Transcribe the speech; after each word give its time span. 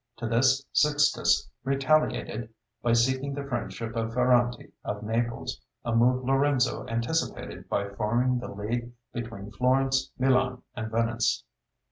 To 0.17 0.25
this 0.27 0.65
Sixtus 0.73 1.47
retaliated 1.63 2.51
by 2.81 2.93
seeking 2.93 3.35
the 3.35 3.43
friendship 3.43 3.95
of 3.95 4.15
Ferrante 4.15 4.71
of 4.83 5.03
Naples, 5.03 5.61
a 5.85 5.95
move 5.95 6.23
Lorenzo 6.25 6.87
anticipated 6.87 7.69
by 7.69 7.87
forming 7.87 8.39
the 8.39 8.47
league 8.51 8.93
between 9.13 9.51
Florence, 9.51 10.09
Milan, 10.17 10.63
and 10.75 10.89
Venice. 10.89 11.43